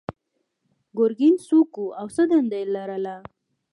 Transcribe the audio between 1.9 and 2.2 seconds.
او